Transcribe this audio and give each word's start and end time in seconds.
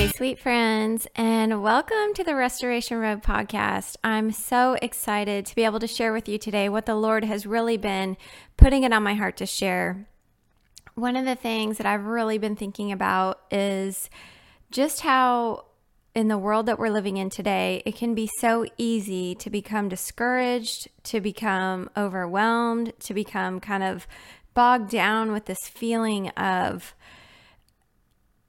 Hey, 0.00 0.08
sweet 0.08 0.38
friends, 0.38 1.06
and 1.14 1.62
welcome 1.62 2.14
to 2.14 2.24
the 2.24 2.34
Restoration 2.34 2.96
Road 2.96 3.22
podcast. 3.22 3.96
I'm 4.02 4.32
so 4.32 4.78
excited 4.80 5.44
to 5.44 5.54
be 5.54 5.66
able 5.66 5.78
to 5.78 5.86
share 5.86 6.14
with 6.14 6.26
you 6.26 6.38
today 6.38 6.70
what 6.70 6.86
the 6.86 6.94
Lord 6.94 7.22
has 7.24 7.44
really 7.44 7.76
been 7.76 8.16
putting 8.56 8.82
it 8.82 8.94
on 8.94 9.02
my 9.02 9.12
heart 9.12 9.36
to 9.36 9.44
share. 9.44 10.08
One 10.94 11.16
of 11.16 11.26
the 11.26 11.34
things 11.34 11.76
that 11.76 11.86
I've 11.86 12.06
really 12.06 12.38
been 12.38 12.56
thinking 12.56 12.92
about 12.92 13.42
is 13.50 14.08
just 14.70 15.02
how, 15.02 15.66
in 16.14 16.28
the 16.28 16.38
world 16.38 16.64
that 16.64 16.78
we're 16.78 16.88
living 16.88 17.18
in 17.18 17.28
today, 17.28 17.82
it 17.84 17.94
can 17.94 18.14
be 18.14 18.30
so 18.38 18.64
easy 18.78 19.34
to 19.34 19.50
become 19.50 19.90
discouraged, 19.90 20.88
to 21.02 21.20
become 21.20 21.90
overwhelmed, 21.94 22.94
to 23.00 23.12
become 23.12 23.60
kind 23.60 23.82
of 23.82 24.06
bogged 24.54 24.88
down 24.88 25.30
with 25.30 25.44
this 25.44 25.68
feeling 25.68 26.30
of 26.30 26.94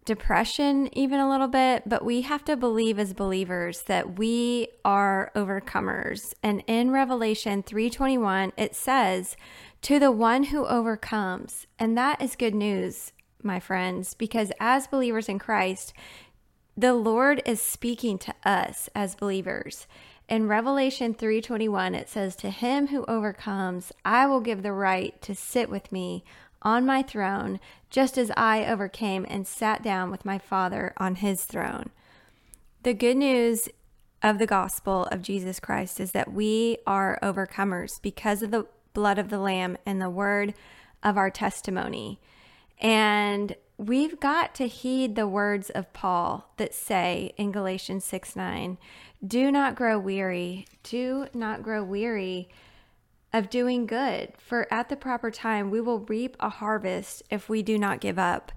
depression 0.05 0.89
even 0.97 1.19
a 1.19 1.29
little 1.29 1.47
bit, 1.47 1.83
but 1.87 2.03
we 2.03 2.21
have 2.21 2.43
to 2.45 2.57
believe 2.57 2.97
as 2.97 3.13
believers 3.13 3.83
that 3.83 4.17
we 4.17 4.67
are 4.83 5.31
overcomers. 5.35 6.33
And 6.41 6.63
in 6.67 6.91
Revelation 6.91 7.63
3:21 7.63 8.51
it 8.57 8.75
says, 8.75 9.37
"To 9.83 9.99
the 9.99 10.11
one 10.11 10.45
who 10.45 10.65
overcomes." 10.65 11.67
And 11.77 11.97
that 11.97 12.21
is 12.21 12.35
good 12.35 12.55
news, 12.55 13.13
my 13.43 13.59
friends, 13.59 14.13
because 14.13 14.51
as 14.59 14.87
believers 14.87 15.29
in 15.29 15.39
Christ, 15.39 15.93
the 16.75 16.93
Lord 16.93 17.41
is 17.45 17.61
speaking 17.61 18.17
to 18.19 18.33
us 18.43 18.89
as 18.95 19.15
believers. 19.15 19.87
In 20.27 20.47
Revelation 20.47 21.13
3:21 21.13 21.93
it 21.93 22.07
says 22.07 22.35
to 22.37 22.49
him 22.49 22.87
who 22.87 23.05
overcomes 23.05 23.91
I 24.05 24.25
will 24.25 24.39
give 24.39 24.63
the 24.63 24.73
right 24.73 25.21
to 25.21 25.35
sit 25.35 25.69
with 25.69 25.91
me 25.91 26.23
on 26.61 26.85
my 26.85 27.01
throne, 27.01 27.59
just 27.91 28.17
as 28.17 28.31
I 28.35 28.65
overcame 28.65 29.25
and 29.29 29.45
sat 29.45 29.83
down 29.83 30.09
with 30.09 30.25
my 30.25 30.39
Father 30.39 30.93
on 30.97 31.15
his 31.15 31.43
throne. 31.43 31.91
The 32.83 32.93
good 32.93 33.17
news 33.17 33.69
of 34.23 34.39
the 34.39 34.47
gospel 34.47 35.05
of 35.11 35.21
Jesus 35.21 35.59
Christ 35.59 35.99
is 35.99 36.13
that 36.13 36.33
we 36.33 36.77
are 36.87 37.19
overcomers 37.21 38.01
because 38.01 38.41
of 38.41 38.49
the 38.49 38.65
blood 38.93 39.19
of 39.19 39.29
the 39.29 39.39
Lamb 39.39 39.77
and 39.85 40.01
the 40.01 40.09
word 40.09 40.53
of 41.03 41.17
our 41.17 41.29
testimony. 41.29 42.19
And 42.79 43.55
we've 43.77 44.19
got 44.19 44.55
to 44.55 44.67
heed 44.67 45.15
the 45.15 45.27
words 45.27 45.69
of 45.69 45.91
Paul 45.93 46.49
that 46.57 46.73
say 46.73 47.33
in 47.37 47.51
Galatians 47.51 48.05
6 48.05 48.35
9, 48.35 48.77
do 49.25 49.51
not 49.51 49.75
grow 49.75 49.99
weary, 49.99 50.65
do 50.83 51.27
not 51.33 51.61
grow 51.61 51.83
weary 51.83 52.49
of 53.33 53.49
doing 53.49 53.85
good, 53.85 54.33
for 54.37 54.71
at 54.71 54.89
the 54.89 54.95
proper 54.95 55.31
time 55.31 55.69
we 55.69 55.81
will 55.81 55.99
reap 55.99 56.35
a 56.39 56.49
harvest 56.49 57.23
if 57.29 57.47
we 57.47 57.63
do 57.63 57.77
not 57.77 58.01
give 58.01 58.19
up. 58.19 58.51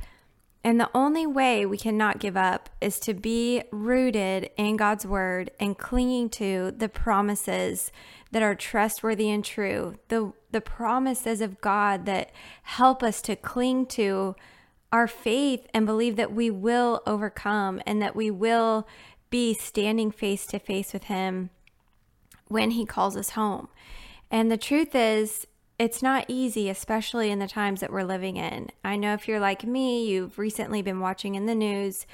And 0.64 0.81
the 0.81 0.91
only 0.94 1.27
way 1.27 1.66
we 1.66 1.77
cannot 1.77 2.19
give 2.19 2.39
up 2.39 2.70
is 2.81 2.98
to 3.00 3.12
be 3.12 3.62
rooted 3.70 4.50
in 4.56 4.78
God's 4.78 5.06
word 5.06 5.50
and 5.61 5.77
clinging 5.77 6.31
to 6.31 6.72
the 6.75 6.89
promises 6.89 7.92
that 8.33 8.42
are 8.42 8.55
trustworthy 8.55 9.31
and 9.31 9.44
true. 9.44 9.97
The 10.08 10.33
the 10.50 10.62
promises 10.62 11.41
of 11.41 11.61
God 11.61 12.06
that 12.06 12.31
help 12.62 13.03
us 13.03 13.20
to 13.22 13.36
cling 13.36 13.86
to 13.86 14.34
our 14.91 15.06
faith 15.09 15.66
and 15.75 15.84
believe 15.84 16.16
that 16.16 16.33
we 16.33 16.48
will 16.48 17.03
overcome 17.06 17.83
and 17.84 18.00
that 18.00 18.16
we 18.16 18.31
will 18.31 18.86
be 19.28 19.53
standing 19.53 20.12
face 20.12 20.47
to 20.47 20.59
face 20.61 20.92
with 20.92 21.05
him 21.05 21.50
when 22.47 22.70
he 22.70 22.86
calls 22.86 23.16
us 23.16 23.31
home. 23.31 23.69
And 24.30 24.50
the 24.50 24.56
truth 24.56 24.94
is, 24.94 25.47
it's 25.78 26.03
not 26.03 26.27
easy, 26.28 26.69
especially 26.69 27.30
in 27.30 27.41
the 27.41 27.48
times 27.48 27.80
that 27.80 27.92
we're 27.92 28.05
living 28.05 28.36
in. 28.36 28.70
I 28.84 28.97
know 28.97 29.14
if 29.14 29.27
you're 29.27 29.41
like 29.41 29.64
me, 29.64 30.06
you've 30.06 30.39
recently 30.39 30.83
been 30.83 31.00
watching 31.00 31.34
in 31.34 31.47
the 31.47 31.55
news 31.55 32.06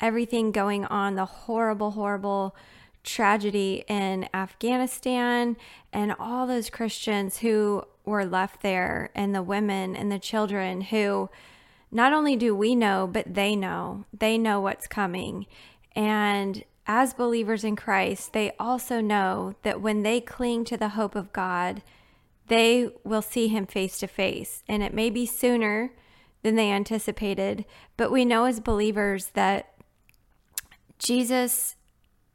everything 0.00 0.52
going 0.52 0.84
on, 0.84 1.16
the 1.16 1.24
horrible, 1.24 1.92
horrible 1.92 2.54
tragedy 3.02 3.84
in 3.88 4.28
Afghanistan, 4.32 5.56
and 5.92 6.14
all 6.18 6.46
those 6.46 6.70
Christians 6.70 7.38
who 7.38 7.84
were 8.04 8.24
left 8.24 8.62
there, 8.62 9.10
and 9.14 9.34
the 9.34 9.42
women 9.42 9.96
and 9.96 10.12
the 10.12 10.18
children 10.18 10.82
who 10.82 11.28
not 11.90 12.12
only 12.12 12.36
do 12.36 12.54
we 12.54 12.74
know, 12.74 13.08
but 13.10 13.34
they 13.34 13.56
know. 13.56 14.04
They 14.16 14.38
know 14.38 14.60
what's 14.60 14.86
coming. 14.86 15.46
And 15.96 16.64
as 16.88 17.12
believers 17.12 17.62
in 17.64 17.76
Christ, 17.76 18.32
they 18.32 18.52
also 18.58 19.02
know 19.02 19.54
that 19.62 19.82
when 19.82 20.02
they 20.02 20.22
cling 20.22 20.64
to 20.64 20.76
the 20.78 20.90
hope 20.90 21.14
of 21.14 21.34
God, 21.34 21.82
they 22.48 22.88
will 23.04 23.20
see 23.20 23.48
Him 23.48 23.66
face 23.66 23.98
to 23.98 24.06
face. 24.06 24.64
And 24.66 24.82
it 24.82 24.94
may 24.94 25.10
be 25.10 25.26
sooner 25.26 25.92
than 26.42 26.56
they 26.56 26.72
anticipated, 26.72 27.66
but 27.98 28.10
we 28.10 28.24
know 28.24 28.46
as 28.46 28.58
believers 28.58 29.28
that 29.34 29.74
Jesus 30.98 31.76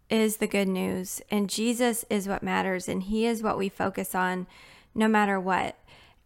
is 0.10 0.38
the 0.38 0.48
good 0.48 0.68
news, 0.68 1.20
and 1.32 1.50
Jesus 1.50 2.06
is 2.10 2.28
what 2.28 2.44
matters, 2.44 2.88
and 2.88 3.04
He 3.04 3.26
is 3.26 3.42
what 3.42 3.58
we 3.58 3.70
focus 3.70 4.14
on 4.14 4.46
no 4.94 5.08
matter 5.08 5.40
what. 5.40 5.78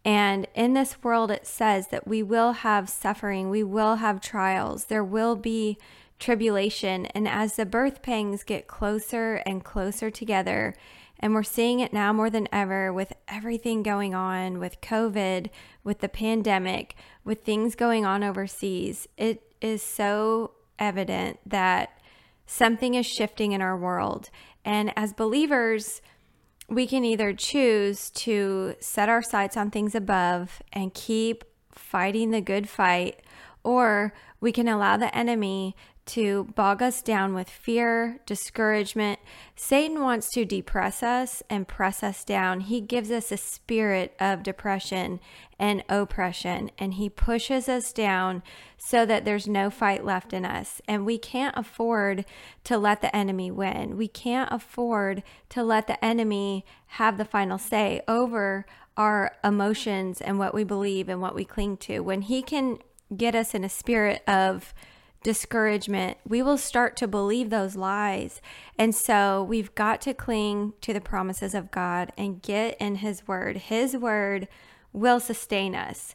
And 0.04 0.46
in 0.54 0.74
this 0.74 1.02
world, 1.02 1.30
it 1.30 1.46
says 1.46 1.88
that 1.88 2.06
we 2.06 2.22
will 2.22 2.52
have 2.52 2.90
suffering, 2.90 3.48
we 3.48 3.62
will 3.62 3.96
have 3.96 4.20
trials, 4.20 4.86
there 4.86 5.04
will 5.04 5.34
be 5.34 5.78
tribulation. 6.18 7.06
And 7.06 7.28
as 7.28 7.56
the 7.56 7.66
birth 7.66 8.02
pangs 8.02 8.42
get 8.42 8.66
closer 8.66 9.36
and 9.46 9.64
closer 9.64 10.10
together, 10.10 10.74
and 11.20 11.34
we're 11.34 11.42
seeing 11.42 11.80
it 11.80 11.92
now 11.92 12.12
more 12.12 12.30
than 12.30 12.48
ever 12.52 12.92
with 12.92 13.12
everything 13.26 13.82
going 13.82 14.14
on 14.14 14.58
with 14.58 14.80
COVID, 14.80 15.50
with 15.82 15.98
the 15.98 16.08
pandemic, 16.08 16.94
with 17.24 17.42
things 17.42 17.74
going 17.74 18.04
on 18.04 18.22
overseas, 18.22 19.08
it 19.16 19.42
is 19.60 19.82
so 19.82 20.52
evident 20.78 21.40
that 21.44 22.00
something 22.46 22.94
is 22.94 23.06
shifting 23.06 23.52
in 23.52 23.60
our 23.60 23.76
world. 23.76 24.30
And 24.64 24.92
as 24.96 25.12
believers, 25.12 26.00
we 26.68 26.86
can 26.86 27.04
either 27.04 27.32
choose 27.32 28.10
to 28.10 28.74
set 28.78 29.08
our 29.08 29.22
sights 29.22 29.56
on 29.56 29.70
things 29.70 29.94
above 29.94 30.62
and 30.72 30.94
keep 30.94 31.44
fighting 31.72 32.30
the 32.30 32.40
good 32.40 32.68
fight, 32.68 33.20
or 33.64 34.12
we 34.40 34.52
can 34.52 34.68
allow 34.68 34.96
the 34.96 35.14
enemy 35.16 35.74
to 36.08 36.44
bog 36.54 36.82
us 36.82 37.02
down 37.02 37.34
with 37.34 37.48
fear, 37.48 38.18
discouragement. 38.26 39.18
Satan 39.54 40.02
wants 40.02 40.30
to 40.30 40.44
depress 40.44 41.02
us 41.02 41.42
and 41.50 41.68
press 41.68 42.02
us 42.02 42.24
down. 42.24 42.60
He 42.60 42.80
gives 42.80 43.10
us 43.10 43.30
a 43.30 43.36
spirit 43.36 44.14
of 44.18 44.42
depression 44.42 45.20
and 45.58 45.84
oppression, 45.88 46.70
and 46.78 46.94
he 46.94 47.08
pushes 47.08 47.68
us 47.68 47.92
down 47.92 48.42
so 48.76 49.04
that 49.04 49.24
there's 49.24 49.46
no 49.46 49.70
fight 49.70 50.04
left 50.04 50.32
in 50.32 50.44
us. 50.44 50.80
And 50.88 51.04
we 51.04 51.18
can't 51.18 51.56
afford 51.56 52.24
to 52.64 52.78
let 52.78 53.00
the 53.00 53.14
enemy 53.14 53.50
win. 53.50 53.96
We 53.96 54.08
can't 54.08 54.50
afford 54.50 55.22
to 55.50 55.62
let 55.62 55.86
the 55.86 56.02
enemy 56.04 56.64
have 56.92 57.18
the 57.18 57.24
final 57.24 57.58
say 57.58 58.00
over 58.08 58.64
our 58.96 59.36
emotions 59.44 60.20
and 60.20 60.38
what 60.38 60.54
we 60.54 60.64
believe 60.64 61.08
and 61.08 61.20
what 61.20 61.34
we 61.34 61.44
cling 61.44 61.76
to. 61.76 62.00
When 62.00 62.22
he 62.22 62.42
can 62.42 62.78
get 63.16 63.34
us 63.34 63.54
in 63.54 63.64
a 63.64 63.68
spirit 63.68 64.22
of 64.26 64.74
discouragement, 65.22 66.18
we 66.26 66.42
will 66.42 66.58
start 66.58 66.96
to 66.96 67.08
believe 67.08 67.50
those 67.50 67.76
lies. 67.76 68.40
And 68.78 68.94
so 68.94 69.42
we've 69.42 69.74
got 69.74 70.00
to 70.02 70.14
cling 70.14 70.74
to 70.80 70.92
the 70.92 71.00
promises 71.00 71.54
of 71.54 71.70
God 71.70 72.12
and 72.16 72.42
get 72.42 72.76
in 72.80 72.96
His 72.96 73.26
Word. 73.26 73.56
His 73.56 73.96
Word 73.96 74.48
will 74.92 75.20
sustain 75.20 75.74
us. 75.74 76.14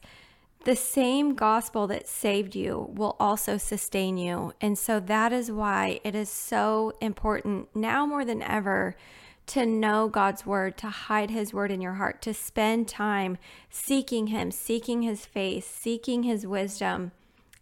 The 0.65 0.75
same 0.77 1.35
gospel 1.35 1.87
that 1.87 2.07
saved 2.07 2.55
you 2.55 2.89
will 2.95 3.17
also 3.19 3.57
sustain 3.57 4.17
you. 4.17 4.53
And 4.61 4.77
so 4.77 5.01
that 5.01 5.33
is 5.33 5.51
why 5.51 5.99
it 6.05 6.15
is 6.15 6.29
so 6.29 6.93
important 7.01 7.67
now 7.75 8.05
more 8.05 8.23
than 8.23 8.41
ever 8.41 8.95
to 9.47 9.65
know 9.65 10.07
God's 10.07 10.45
word, 10.45 10.77
to 10.77 10.87
hide 10.87 11.29
his 11.29 11.53
word 11.53 11.69
in 11.69 11.81
your 11.81 11.95
heart, 11.95 12.21
to 12.21 12.33
spend 12.33 12.87
time 12.87 13.37
seeking 13.69 14.27
him, 14.27 14.51
seeking 14.51 15.01
his 15.01 15.25
face, 15.25 15.65
seeking 15.65 16.23
his 16.23 16.47
wisdom 16.47 17.11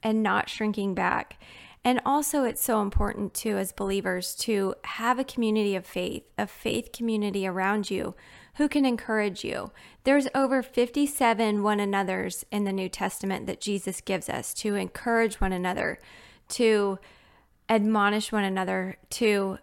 and 0.04 0.24
not 0.24 0.50
shrinking 0.50 0.94
back. 0.94 1.40
And 1.84 2.00
also, 2.06 2.44
it's 2.44 2.64
so 2.64 2.82
important 2.82 3.34
too, 3.34 3.58
as 3.58 3.72
believers, 3.72 4.36
to 4.36 4.76
have 4.84 5.18
a 5.18 5.24
community 5.24 5.76
of 5.76 5.86
faith, 5.86 6.24
a 6.38 6.46
faith 6.46 6.92
community 6.92 7.48
around 7.48 7.90
you 7.90 8.14
who 8.56 8.70
can 8.70 8.86
encourage 8.86 9.44
you. 9.44 9.72
There's 10.04 10.28
over 10.36 10.62
57 10.62 11.64
one 11.64 11.80
another's 11.80 12.46
in 12.52 12.66
the 12.66 12.72
New 12.72 12.90
Testament 12.90 13.48
that 13.48 13.62
Jesus 13.62 14.02
gives 14.02 14.30
us 14.30 14.54
to 14.56 14.76
encourage 14.76 15.42
one 15.42 15.54
another, 15.54 16.00
to 16.50 17.00
admonish 17.68 18.32
one 18.32 18.44
another, 18.44 18.98
to 19.12 19.58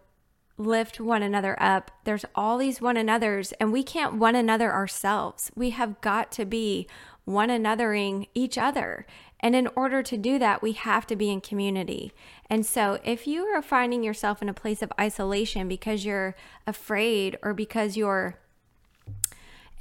lift 0.57 1.01
one 1.01 1.23
another 1.23 1.57
up. 1.63 1.91
There's 2.03 2.25
all 2.35 2.59
these 2.59 2.81
one 2.81 2.97
another's, 2.97 3.53
and 3.53 3.73
we 3.73 3.85
can't 3.85 4.15
one 4.15 4.35
another 4.35 4.73
ourselves. 4.73 5.53
We 5.55 5.71
have 5.71 6.01
got 6.01 6.33
to 6.33 6.45
be 6.45 6.89
one 7.29 7.51
anothering 7.51 8.29
each 8.35 8.57
other. 8.57 9.07
And 9.41 9.55
in 9.55 9.69
order 9.77 10.03
to 10.03 10.17
do 10.17 10.39
that, 10.39 10.63
we 10.63 10.73
have 10.73 11.07
to 11.07 11.17
be 11.17 11.31
in 11.31 11.41
community. 11.41 12.13
And 12.51 12.67
so, 12.67 12.99
if 13.05 13.27
you 13.27 13.45
are 13.45 13.63
finding 13.63 14.03
yourself 14.03 14.43
in 14.43 14.49
a 14.49 14.55
place 14.55 14.83
of 14.83 14.93
isolation 14.99 15.69
because 15.69 16.05
you're 16.05 16.35
afraid 16.67 17.39
or 17.43 17.55
because 17.55 17.97
you're 17.97 18.39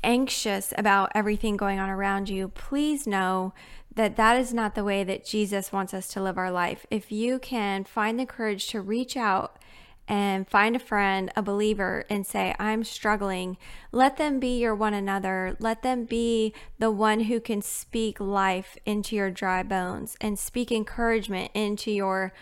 anxious 0.04 0.74
about 0.78 1.12
everything 1.16 1.58
going 1.58 1.80
on 1.80 1.90
around 1.90 2.30
you, 2.30 2.50
please 2.50 3.08
know 3.08 3.54
that 3.96 4.16
that 4.16 4.40
is 4.40 4.54
not 4.54 4.76
the 4.76 4.84
way 4.84 5.04
that 5.04 5.26
Jesus 5.26 5.72
wants 5.72 5.94
us 5.94 6.08
to 6.10 6.22
live 6.22 6.38
our 6.38 6.52
life. 6.52 6.86
If 6.92 7.12
you 7.12 7.40
can 7.40 7.84
find 7.84 8.20
the 8.20 8.28
courage 8.28 8.68
to 8.68 8.82
reach 8.82 9.18
out 9.18 9.58
and 10.07 10.48
find 10.48 10.75
a 10.75 10.80
friend, 10.80 11.31
a 11.36 11.42
believer, 11.42 12.06
and 12.09 12.25
say, 12.25 12.56
I'm 12.59 12.83
struggling, 12.83 13.57
let 13.92 14.18
them 14.18 14.39
be 14.39 14.57
your 14.59 14.74
one 14.74 14.94
another. 14.94 15.57
Let 15.59 15.83
them 15.83 16.06
be 16.06 16.54
the 16.80 16.92
one 16.92 17.21
who 17.21 17.39
can 17.39 17.62
speak 17.62 18.19
life 18.19 18.77
into 18.86 19.15
your 19.15 19.31
dry 19.31 19.63
bones 19.63 20.15
and 20.21 20.39
speak 20.39 20.71
encouragement 20.71 21.51
into 21.54 21.92
your 21.92 22.33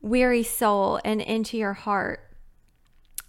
weary 0.00 0.42
soul 0.42 1.00
and 1.04 1.20
into 1.20 1.56
your 1.56 1.72
heart. 1.74 2.20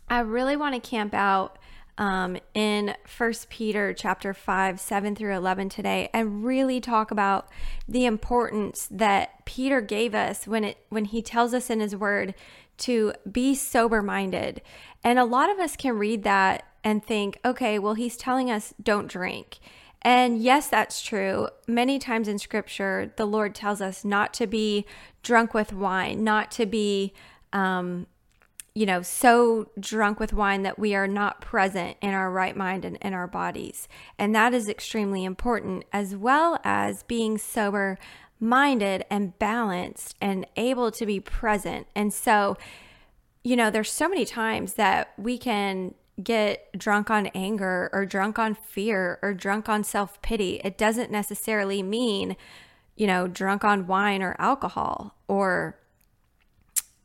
I 0.07 0.19
really 0.19 0.55
want 0.55 0.75
to 0.75 0.89
camp 0.89 1.13
out 1.13 1.57
um, 1.97 2.37
in 2.53 2.95
First 3.05 3.49
Peter 3.49 3.93
chapter 3.93 4.33
5, 4.33 4.79
7 4.79 5.15
through 5.15 5.35
11 5.35 5.69
today 5.69 6.09
and 6.13 6.43
really 6.43 6.81
talk 6.81 7.11
about 7.11 7.47
the 7.87 8.05
importance 8.05 8.87
that 8.89 9.45
Peter 9.45 9.81
gave 9.81 10.15
us 10.15 10.47
when 10.47 10.63
it 10.63 10.77
when 10.89 11.05
he 11.05 11.21
tells 11.21 11.53
us 11.53 11.69
in 11.69 11.79
his 11.79 11.95
word 11.95 12.33
to 12.81 13.13
be 13.29 13.55
sober 13.55 14.01
minded. 14.01 14.61
And 15.03 15.17
a 15.17 15.25
lot 15.25 15.49
of 15.49 15.59
us 15.59 15.75
can 15.75 15.97
read 15.97 16.23
that 16.23 16.63
and 16.83 17.03
think, 17.03 17.39
okay, 17.45 17.79
well, 17.79 17.93
he's 17.93 18.17
telling 18.17 18.49
us 18.51 18.73
don't 18.81 19.07
drink. 19.07 19.59
And 20.01 20.41
yes, 20.41 20.67
that's 20.67 21.01
true. 21.01 21.47
Many 21.67 21.99
times 21.99 22.27
in 22.27 22.39
scripture, 22.39 23.13
the 23.17 23.25
Lord 23.25 23.53
tells 23.53 23.81
us 23.81 24.03
not 24.03 24.33
to 24.35 24.47
be 24.47 24.85
drunk 25.21 25.53
with 25.53 25.73
wine, 25.73 26.23
not 26.23 26.49
to 26.51 26.65
be 26.65 27.13
um, 27.53 28.07
you 28.73 28.85
know, 28.85 29.01
so 29.01 29.69
drunk 29.79 30.19
with 30.19 30.31
wine 30.33 30.63
that 30.63 30.79
we 30.79 30.95
are 30.95 31.07
not 31.07 31.41
present 31.41 31.97
in 32.01 32.13
our 32.13 32.31
right 32.31 32.55
mind 32.55 32.85
and 32.85 32.97
in 33.01 33.13
our 33.13 33.27
bodies. 33.27 33.87
And 34.17 34.33
that 34.33 34.53
is 34.53 34.69
extremely 34.69 35.25
important, 35.25 35.83
as 35.91 36.15
well 36.15 36.57
as 36.63 37.03
being 37.03 37.37
sober 37.37 37.97
minded 38.41 39.05
and 39.09 39.37
balanced 39.37 40.15
and 40.19 40.45
able 40.55 40.91
to 40.91 41.05
be 41.05 41.19
present. 41.19 41.87
And 41.95 42.11
so, 42.13 42.57
you 43.43 43.55
know, 43.55 43.69
there's 43.69 43.91
so 43.91 44.09
many 44.09 44.25
times 44.25 44.73
that 44.73 45.13
we 45.17 45.37
can 45.37 45.93
get 46.21 46.77
drunk 46.77 47.09
on 47.09 47.27
anger 47.27 47.89
or 47.93 48.05
drunk 48.05 48.37
on 48.37 48.55
fear 48.55 49.19
or 49.21 49.33
drunk 49.33 49.69
on 49.69 49.83
self 49.83 50.21
pity. 50.21 50.59
It 50.63 50.77
doesn't 50.77 51.11
necessarily 51.11 51.83
mean, 51.83 52.35
you 52.95 53.07
know, 53.07 53.27
drunk 53.27 53.63
on 53.63 53.87
wine 53.87 54.21
or 54.21 54.35
alcohol 54.39 55.15
or 55.27 55.77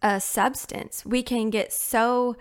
a 0.03 0.21
substance. 0.21 1.05
We 1.05 1.23
can 1.23 1.51
get 1.51 1.73
so 1.73 2.37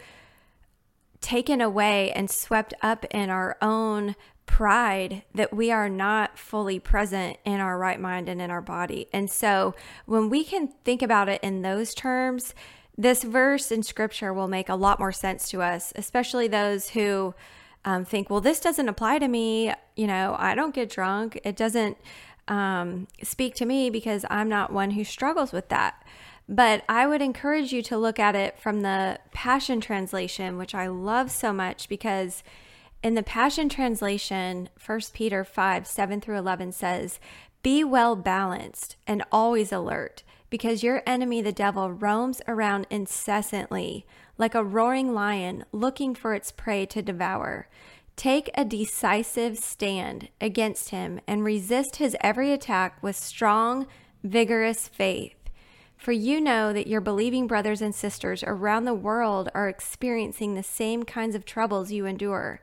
taken 1.21 1.59
away 1.59 2.12
and 2.12 2.30
swept 2.30 2.74
up 2.81 3.06
in 3.12 3.30
our 3.30 3.57
own 3.62 4.15
pride 4.45 5.24
that 5.33 5.53
we 5.53 5.71
are 5.71 5.89
not 5.89 6.38
fully 6.38 6.80
present 6.80 7.38
in 7.45 7.59
our 7.59 7.77
right 7.77 8.00
mind 8.00 8.30
and 8.30 8.42
in 8.42 8.51
our 8.51 8.62
body. 8.62 9.07
And 9.12 9.30
so 9.30 9.75
when 10.06 10.30
we 10.30 10.44
can 10.44 10.69
think 10.83 11.01
about 11.01 11.30
it 11.30 11.42
in 11.44 11.62
those 11.62 11.94
terms, 11.94 12.53
this 12.97 13.24
verse 13.24 13.71
in 13.71 13.83
scripture 13.83 14.33
will 14.33 14.47
make 14.47 14.69
a 14.69 14.75
lot 14.75 15.00
more 15.00 15.12
sense 15.12 15.50
to 15.50 15.62
us, 15.62 15.92
especially 15.95 16.47
those 16.47 16.89
who 16.89 17.33
um, 17.83 18.06
think, 18.06 18.30
well, 18.30 18.42
this 18.42 18.59
doesn't 18.59 18.88
apply 18.89 19.19
to 19.19 19.27
me. 19.27 19.74
You 19.95 20.07
know, 20.07 20.36
I 20.39 20.56
don't 20.56 20.74
get 20.74 20.89
drunk. 20.89 21.39
It 21.44 21.56
doesn't 21.56 21.97
um, 22.47 23.07
speak 23.24 23.56
to 23.56 23.65
me 23.65 23.89
because 23.89 24.25
I'm 24.30 24.50
not 24.50 24.71
one 24.71 24.92
who 24.92 25.03
struggles 25.03 25.51
with 25.51 25.69
that. 25.69 26.01
But 26.47 26.83
I 26.88 27.07
would 27.07 27.21
encourage 27.21 27.74
you 27.74 27.81
to 27.83 27.97
look 27.97 28.19
at 28.19 28.36
it 28.36 28.59
from 28.59 28.81
the 28.81 29.19
Passion 29.31 29.81
Translation, 29.81 30.57
which 30.57 30.75
I 30.75 30.88
love 30.88 31.31
so 31.31 31.51
much 31.51 31.89
because 31.89 32.44
in 33.06 33.13
the 33.13 33.22
Passion 33.22 33.69
Translation, 33.69 34.68
1 34.84 35.00
Peter 35.13 35.44
5 35.44 35.86
7 35.86 36.22
through 36.22 36.40
11 36.40 36.72
says, 36.72 37.19
Be 37.62 37.84
well 37.84 38.16
balanced 38.16 38.96
and 39.06 39.24
always 39.31 39.72
alert, 39.72 40.24
because 40.50 40.81
your 40.81 41.04
enemy, 41.06 41.40
the 41.44 41.52
devil, 41.52 41.92
roams 41.92 42.42
around 42.48 42.88
incessantly 42.90 44.07
like 44.40 44.56
a 44.56 44.63
roaring 44.63 45.13
lion 45.13 45.66
looking 45.72 46.16
for 46.16 46.34
its 46.34 46.52
prey 46.52 46.88
to 46.88 47.04
devour. 47.04 47.68
Take 48.16 48.50
a 48.56 48.66
decisive 48.66 49.60
stand 49.60 50.30
against 50.42 50.90
him 50.90 51.19
and 51.28 51.44
resist 51.44 51.98
his 51.98 52.18
every 52.22 52.52
attack 52.52 52.98
with 53.04 53.16
strong, 53.16 53.86
vigorous 54.24 54.88
faith. 54.88 55.36
For 55.96 56.12
you 56.12 56.42
know 56.42 56.74
that 56.74 56.88
your 56.88 57.02
believing 57.02 57.46
brothers 57.46 57.84
and 57.84 57.94
sisters 57.94 58.44
around 58.44 58.86
the 58.86 58.96
world 58.96 59.50
are 59.54 59.69
experiencing 59.69 60.56
the 60.56 60.63
same 60.63 61.04
kinds 61.04 61.36
of 61.36 61.46
troubles 61.46 61.92
you 61.92 62.07
endure. 62.07 62.62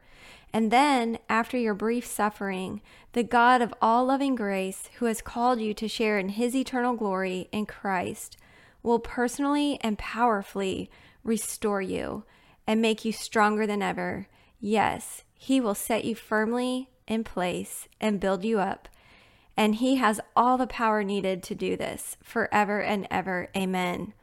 And 0.53 0.71
then, 0.71 1.19
after 1.29 1.57
your 1.57 1.75
brief 1.75 2.05
suffering, 2.07 2.83
the 3.13 3.23
God 3.23 3.63
of 3.63 3.75
all 3.81 4.05
loving 4.05 4.35
grace, 4.35 4.91
who 4.99 5.07
has 5.07 5.23
called 5.23 5.61
you 5.61 5.73
to 5.75 5.89
share 5.89 6.19
in 6.19 6.31
his 6.31 6.55
eternal 6.55 6.95
glory 6.95 7.49
in 7.53 7.67
Christ, 7.67 8.37
will 8.83 8.99
personally 8.99 9.79
and 9.81 9.99
powerfully 9.99 10.91
restore 11.25 11.81
you 11.81 12.25
and 12.67 12.83
make 12.83 13.05
you 13.05 13.13
stronger 13.13 13.67
than 13.67 13.83
ever. 13.83 14.29
Yes, 14.61 15.25
he 15.35 15.61
will 15.61 15.75
set 15.75 16.05
you 16.05 16.15
firmly 16.15 16.91
in 17.07 17.25
place 17.25 17.89
and 18.01 18.21
build 18.21 18.45
you 18.45 18.59
up 18.59 18.89
and 19.57 19.77
He 19.77 19.97
has 19.97 20.21
all 20.35 20.57
the 20.57 20.67
power 20.67 21.05
needed 21.05 21.43
to 21.45 21.55
do 21.55 21.77
this 21.77 22.17
forever 22.23 22.81
and 22.81 23.07
ever. 23.11 23.49
Amen. 23.57 24.15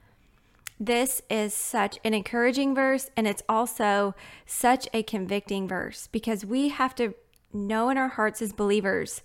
This 0.80 1.22
is 1.30 1.54
such 1.54 2.00
an 2.06 2.14
encouraging 2.14 2.74
verse, 2.74 3.10
and 3.18 3.28
it's 3.28 3.44
also 3.50 4.16
such 4.46 4.88
a 4.94 5.04
convicting 5.04 5.68
verse 5.68 6.08
because 6.08 6.46
we 6.46 6.70
have 6.70 6.96
to 6.96 7.14
know 7.52 7.90
in 7.90 7.98
our 7.98 8.08
hearts 8.08 8.42
as 8.42 8.54
believers 8.54 9.22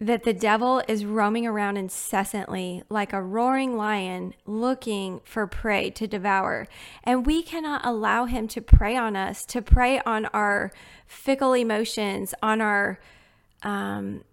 that 0.00 0.24
the 0.24 0.32
devil 0.32 0.82
is 0.88 1.04
roaming 1.04 1.46
around 1.46 1.76
incessantly 1.76 2.82
like 2.88 3.12
a 3.12 3.22
roaring 3.22 3.76
lion 3.76 4.34
looking 4.46 5.20
for 5.24 5.46
prey 5.46 5.90
to 5.90 6.08
devour. 6.08 6.66
And 7.04 7.24
we 7.24 7.42
cannot 7.42 7.84
allow 7.84 8.24
him 8.24 8.48
to 8.48 8.60
prey 8.60 8.96
on 8.96 9.14
us, 9.14 9.44
to 9.46 9.62
prey 9.62 10.00
on 10.00 10.26
our 10.26 10.72
fickle 11.06 11.52
emotions, 11.52 12.34
on 12.42 12.60
our 12.60 12.98
um, 13.62 14.24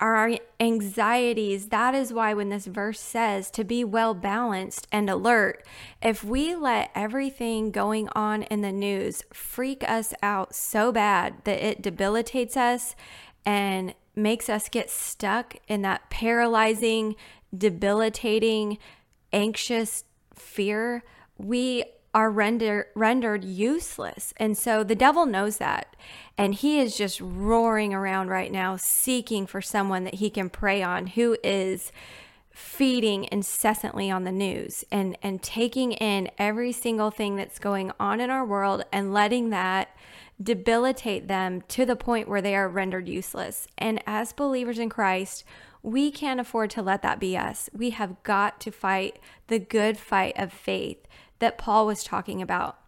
our 0.00 0.36
anxieties. 0.60 1.68
That 1.68 1.94
is 1.94 2.12
why 2.12 2.34
when 2.34 2.48
this 2.48 2.66
verse 2.66 3.00
says 3.00 3.50
to 3.52 3.64
be 3.64 3.84
well 3.84 4.14
balanced 4.14 4.86
and 4.92 5.10
alert, 5.10 5.64
if 6.02 6.22
we 6.22 6.54
let 6.54 6.90
everything 6.94 7.70
going 7.70 8.08
on 8.12 8.44
in 8.44 8.60
the 8.60 8.72
news 8.72 9.22
freak 9.32 9.88
us 9.88 10.14
out 10.22 10.54
so 10.54 10.92
bad 10.92 11.44
that 11.44 11.64
it 11.64 11.82
debilitates 11.82 12.56
us 12.56 12.94
and 13.44 13.94
makes 14.14 14.48
us 14.48 14.68
get 14.68 14.90
stuck 14.90 15.56
in 15.68 15.82
that 15.82 16.10
paralyzing, 16.10 17.16
debilitating, 17.56 18.78
anxious 19.32 20.04
fear, 20.34 21.02
we 21.38 21.84
are 22.18 22.32
render, 22.32 22.88
rendered 22.96 23.44
useless. 23.44 24.34
And 24.38 24.58
so 24.58 24.82
the 24.82 24.96
devil 24.96 25.24
knows 25.24 25.58
that. 25.58 25.94
And 26.36 26.52
he 26.52 26.80
is 26.80 26.96
just 26.96 27.20
roaring 27.20 27.94
around 27.94 28.26
right 28.26 28.50
now, 28.50 28.74
seeking 28.74 29.46
for 29.46 29.62
someone 29.62 30.02
that 30.02 30.16
he 30.16 30.28
can 30.28 30.50
prey 30.50 30.82
on 30.82 31.06
who 31.06 31.36
is 31.44 31.92
feeding 32.50 33.28
incessantly 33.30 34.10
on 34.10 34.24
the 34.24 34.32
news 34.32 34.84
and, 34.90 35.16
and 35.22 35.44
taking 35.44 35.92
in 35.92 36.28
every 36.38 36.72
single 36.72 37.12
thing 37.12 37.36
that's 37.36 37.60
going 37.60 37.92
on 38.00 38.20
in 38.20 38.30
our 38.30 38.44
world 38.44 38.84
and 38.92 39.14
letting 39.14 39.50
that 39.50 39.96
debilitate 40.42 41.28
them 41.28 41.62
to 41.68 41.86
the 41.86 41.94
point 41.94 42.28
where 42.28 42.42
they 42.42 42.56
are 42.56 42.68
rendered 42.68 43.08
useless. 43.08 43.68
And 43.78 44.02
as 44.08 44.32
believers 44.32 44.80
in 44.80 44.88
Christ, 44.88 45.44
we 45.84 46.10
can't 46.10 46.40
afford 46.40 46.70
to 46.70 46.82
let 46.82 47.02
that 47.02 47.20
be 47.20 47.36
us. 47.36 47.70
We 47.72 47.90
have 47.90 48.20
got 48.24 48.58
to 48.62 48.72
fight 48.72 49.20
the 49.46 49.60
good 49.60 49.96
fight 49.96 50.36
of 50.36 50.52
faith 50.52 51.06
that 51.38 51.58
Paul 51.58 51.86
was 51.86 52.04
talking 52.04 52.42
about 52.42 52.78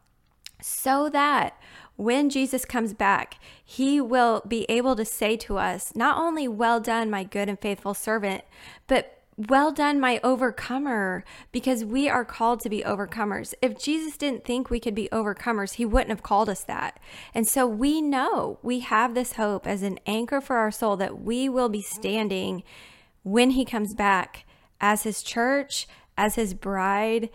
so 0.63 1.09
that 1.11 1.59
when 1.97 2.31
Jesus 2.31 2.65
comes 2.65 2.95
back, 2.95 3.39
he 3.65 4.01
will 4.01 4.43
be 4.47 4.65
able 4.69 4.97
to 4.97 5.05
say 5.05 5.37
to 5.39 5.59
us, 5.59 5.95
not 5.95 6.17
only, 6.19 6.49
Well 6.49 6.81
done, 6.81 7.11
my 7.11 7.25
good 7.25 7.49
and 7.49 7.59
faithful 7.59 7.95
servant, 7.95 8.45
but 8.87 9.21
well 9.49 9.73
done, 9.73 9.99
my 9.99 10.21
overcomer, 10.23 11.25
because 11.51 11.85
we 11.85 12.09
are 12.09 12.25
called 12.25 12.61
to 12.61 12.69
be 12.69 12.83
overcomers. 12.83 13.55
If 13.63 13.79
Jesus 13.79 14.19
didn't 14.19 14.45
think 14.45 14.69
we 14.69 14.81
could 14.81 14.95
be 14.95 15.09
overcomers, 15.13 15.75
he 15.75 15.87
wouldn't 15.87 16.11
have 16.11 16.23
called 16.23 16.51
us 16.51 16.63
that. 16.65 16.99
And 17.35 17.49
so 17.49 17.67
we 17.67 18.03
know 18.03 18.59
we 18.63 18.81
have 18.81 19.15
this 19.15 19.35
hope 19.35 19.67
as 19.67 19.83
an 19.83 19.99
anchor 20.07 20.43
for 20.43 20.57
our 20.57 20.71
soul 20.71 20.97
that 20.99 21.23
we 21.23 21.49
will 21.49 21.71
be 21.71 21.81
standing 21.81 22.63
when 23.23 23.51
he 23.51 23.65
comes 23.65 23.95
back 23.95 24.45
as 24.79 25.05
his 25.05 25.23
church, 25.23 25.87
as 26.19 26.35
his 26.35 26.53
bride, 26.53 27.31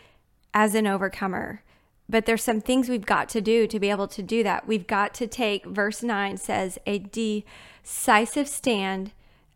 as 0.55 0.73
an 0.73 0.87
overcomer. 0.87 1.61
But 2.07 2.25
there's 2.25 2.43
some 2.43 2.61
things 2.61 2.87
we've 2.87 3.05
got 3.05 3.29
to 3.29 3.41
do 3.41 3.67
to 3.67 3.79
be 3.79 3.89
able 3.89 4.07
to 4.07 4.23
do 4.23 4.41
that. 4.43 4.67
We've 4.67 4.87
got 4.87 5.13
to 5.15 5.27
take, 5.27 5.65
verse 5.65 6.01
9 6.01 6.37
says, 6.37 6.79
a 6.85 6.99
decisive 6.99 8.47
stand 8.47 9.11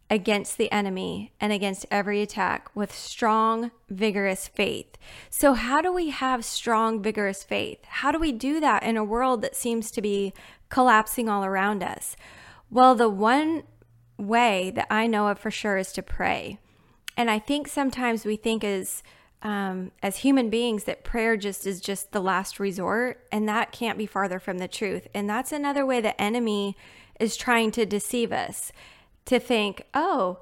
against 0.09 0.57
the 0.57 0.71
enemy 0.71 1.31
and 1.39 1.53
against 1.53 1.85
every 1.91 2.21
attack 2.21 2.69
with 2.75 2.93
strong, 2.93 3.69
vigorous 3.89 4.47
faith. 4.47 4.97
So, 5.29 5.53
how 5.53 5.81
do 5.81 5.93
we 5.93 6.09
have 6.09 6.43
strong, 6.43 7.01
vigorous 7.01 7.43
faith? 7.43 7.85
How 7.85 8.11
do 8.11 8.17
we 8.17 8.31
do 8.31 8.59
that 8.59 8.81
in 8.81 8.97
a 8.97 9.03
world 9.03 9.43
that 9.43 9.55
seems 9.55 9.91
to 9.91 10.01
be 10.01 10.33
collapsing 10.69 11.29
all 11.29 11.45
around 11.45 11.83
us? 11.83 12.15
Well, 12.71 12.95
the 12.95 13.09
one 13.09 13.63
way 14.17 14.71
that 14.71 14.87
I 14.89 15.05
know 15.05 15.27
of 15.27 15.37
for 15.37 15.51
sure 15.51 15.77
is 15.77 15.93
to 15.93 16.01
pray. 16.01 16.57
And 17.15 17.29
I 17.29 17.37
think 17.37 17.67
sometimes 17.67 18.25
we 18.25 18.35
think 18.35 18.63
as 18.63 19.03
um, 19.41 19.91
as 20.03 20.17
human 20.17 20.50
beings 20.50 20.84
that 20.84 21.03
prayer 21.03 21.38
just 21.38 21.65
is 21.65 21.79
just 21.79 22.12
the 22.12 22.22
last 22.22 22.60
resort, 22.60 23.25
and 23.31 23.48
that 23.48 23.72
can't 23.72 23.98
be 23.98 24.05
farther 24.05 24.39
from 24.39 24.58
the 24.58 24.67
truth. 24.67 25.08
And 25.13 25.29
that's 25.29 25.51
another 25.51 25.86
way 25.86 26.01
the 26.01 26.19
enemy 26.22 26.75
is 27.19 27.38
trying 27.38 27.72
to 27.72 27.86
deceive 27.86 28.31
us 28.31 28.72
to 29.25 29.39
think, 29.39 29.84
oh, 29.93 30.39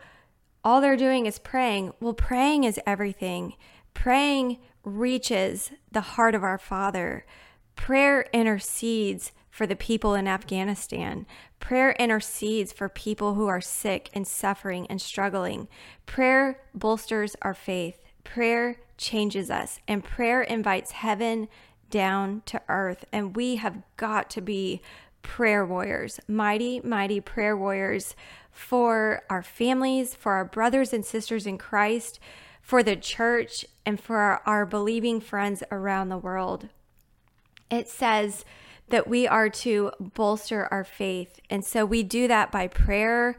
all 0.64 0.82
they're 0.82 0.98
doing 0.98 1.26
is 1.26 1.40
praying. 1.40 1.94
Well, 2.00 2.14
praying 2.14 2.64
is 2.64 2.80
everything. 2.86 3.54
Praying 3.94 4.58
reaches 4.84 5.72
the 5.92 6.02
heart 6.02 6.36
of 6.36 6.44
our 6.44 6.58
Father. 6.58 7.26
Prayer 7.76 8.26
intercedes 8.34 9.32
for 9.50 9.66
the 9.66 9.76
people 9.76 10.14
in 10.14 10.28
Afghanistan. 10.28 11.26
Prayer 11.60 11.92
intercedes 11.94 12.72
for 12.72 12.90
people 12.90 13.34
who 13.34 13.48
are 13.48 13.62
sick 13.62 14.10
and 14.14 14.28
suffering 14.28 14.86
and 14.88 15.02
struggling. 15.02 15.68
Prayer 16.06 16.62
bolsters 16.76 17.36
our 17.42 17.54
faith. 17.54 18.04
Prayer 18.24 18.78
changes 18.98 19.50
us, 19.50 19.80
and 19.88 20.04
prayer 20.04 20.42
invites 20.42 20.92
heaven 20.92 21.48
down 21.90 22.42
to 22.46 22.62
earth. 22.68 23.06
And 23.12 23.36
we 23.36 23.58
have 23.58 23.82
got 23.96 24.30
to 24.32 24.42
be 24.42 24.82
prayer 25.22 25.66
warriors, 25.66 26.20
mighty, 26.28 26.80
mighty 26.82 27.20
prayer 27.22 27.56
warriors 27.56 28.16
for 28.52 29.24
our 29.30 29.44
families, 29.44 30.16
for 30.16 30.34
our 30.34 30.46
brothers 30.46 30.94
and 30.94 31.06
sisters 31.06 31.46
in 31.46 31.58
Christ, 31.58 32.20
for 32.62 32.84
the 32.84 32.96
church, 32.96 33.66
and 33.86 34.00
for 34.00 34.18
our, 34.18 34.42
our 34.46 34.66
believing 34.66 35.22
friends 35.22 35.64
around 35.72 36.10
the 36.10 36.18
world. 36.18 36.70
It 37.70 37.88
says, 37.88 38.44
that 38.90 39.08
we 39.08 39.28
are 39.28 39.50
to 39.50 39.92
bolster 40.00 40.68
our 40.72 40.84
faith. 40.84 41.40
And 41.50 41.64
so 41.66 41.86
we 41.86 42.04
do 42.04 42.28
that 42.28 42.52
by 42.52 42.68
prayer, 42.68 43.38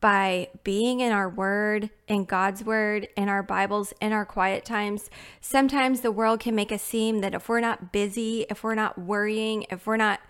by 0.00 0.48
being 0.62 1.00
in 1.00 1.12
our 1.12 1.28
word, 1.28 1.90
in 2.06 2.24
God's 2.24 2.64
word, 2.64 3.08
in 3.16 3.28
our 3.28 3.42
Bibles, 3.42 3.92
in 4.00 4.12
our 4.12 4.26
quiet 4.26 4.64
times. 4.64 5.10
Sometimes 5.40 6.00
the 6.00 6.12
world 6.12 6.40
can 6.40 6.54
make 6.54 6.70
us 6.70 6.82
seem 6.82 7.20
that 7.20 7.34
if 7.34 7.48
we're 7.48 7.60
not 7.60 7.92
busy, 7.92 8.46
if 8.50 8.62
we're 8.62 8.74
not 8.74 8.98
worrying, 8.98 9.66
if 9.70 9.86
we're 9.86 9.96
not 9.96 10.20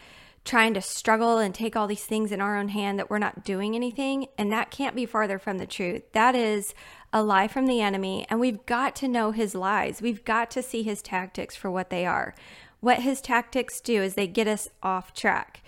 trying 0.44 0.73
to 0.75 0.80
struggle 0.80 1.38
and 1.38 1.54
take 1.54 1.75
all 1.75 1.88
these 1.88 2.04
things 2.04 2.30
in 2.30 2.40
our 2.40 2.56
own 2.56 2.68
hand, 2.68 2.99
that 2.99 3.11
we're 3.11 3.18
not 3.18 3.44
doing 3.44 3.75
anything. 3.75 4.28
And 4.38 4.52
that 4.52 4.70
can't 4.70 4.94
be 4.94 5.04
farther 5.04 5.38
from 5.38 5.58
the 5.58 5.66
truth. 5.66 6.02
That 6.12 6.37
is 6.37 6.73
a 7.12 7.23
lie 7.23 7.49
from 7.49 7.66
the 7.66 7.80
enemy. 7.80 8.26
And 8.30 8.38
we've 8.38 8.64
got 8.64 8.94
to 8.96 9.08
know 9.08 9.32
his 9.32 9.54
lies. 9.54 10.00
We've 10.00 10.25
got 10.25 10.50
to 10.52 10.62
see 10.62 10.85
his 10.85 11.02
tactics 11.02 11.56
for 11.56 11.70
what 11.70 11.90
they 11.90 12.06
are. 12.06 12.35
What 12.80 13.00
his 13.00 13.20
tactics 13.20 13.80
do 13.80 14.00
is 14.02 14.14
they 14.14 14.28
get 14.28 14.46
us 14.46 14.68
off 14.82 15.12
track. 15.12 15.62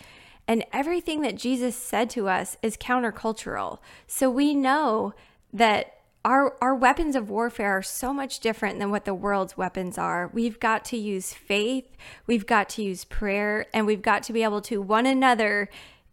And 0.48 0.64
everything 0.72 1.20
that 1.20 1.36
Jesus 1.36 1.76
said 1.76 2.10
to 2.10 2.28
us 2.28 2.56
is 2.62 2.76
countercultural. 2.76 3.78
So 4.06 4.30
we 4.30 4.54
know 4.54 5.12
that 5.52 5.94
our, 6.24 6.56
our 6.60 6.74
weapons 6.74 7.14
of 7.14 7.30
warfare 7.30 7.78
are 7.78 7.82
so 7.82 8.12
much 8.12 8.40
different 8.40 8.78
than 8.78 8.90
what 8.90 9.04
the 9.04 9.14
world's 9.14 9.56
weapons 9.56 9.98
are. 9.98 10.30
We've 10.32 10.58
got 10.58 10.84
to 10.86 10.96
use 10.96 11.32
faith, 11.32 11.96
we've 12.26 12.46
got 12.46 12.68
to 12.70 12.82
use 12.82 13.04
prayer, 13.04 13.66
and 13.72 13.86
we've 13.86 14.02
got 14.02 14.24
to 14.24 14.32
be 14.32 14.42
able 14.42 14.60
to 14.62 14.82
one 14.82 15.06
another, 15.06 15.68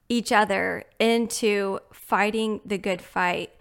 each 0.07 0.31
other, 0.31 0.83
into 0.99 1.79
fighting 1.91 2.61
the 2.63 2.77
good 2.77 3.01
fight 3.01 3.51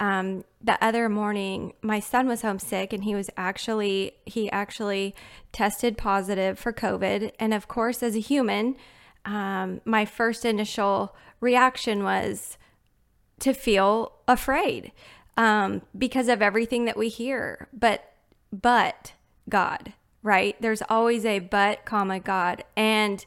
um, 0.00 0.44
the 0.62 0.82
other 0.82 1.08
morning 1.08 1.72
my 1.82 2.00
son 2.00 2.28
was 2.28 2.42
homesick 2.42 2.92
and 2.92 3.04
he 3.04 3.14
was 3.14 3.30
actually 3.36 4.12
he 4.26 4.50
actually 4.50 5.14
tested 5.52 5.96
positive 5.96 6.58
for 6.58 6.72
covid 6.72 7.32
and 7.38 7.52
of 7.52 7.68
course 7.68 8.02
as 8.02 8.14
a 8.14 8.20
human 8.20 8.76
um, 9.28 9.80
my 9.84 10.04
first 10.04 10.44
initial 10.44 11.14
reaction 11.40 12.02
was 12.02 12.56
to 13.40 13.52
feel 13.52 14.12
afraid 14.26 14.90
um, 15.36 15.82
because 15.96 16.28
of 16.28 16.42
everything 16.42 16.86
that 16.86 16.96
we 16.96 17.08
hear 17.08 17.68
but 17.72 18.12
but 18.50 19.12
god 19.48 19.92
right 20.22 20.56
there's 20.60 20.82
always 20.88 21.24
a 21.24 21.38
but 21.38 21.84
comma 21.84 22.18
god 22.18 22.64
and 22.76 23.26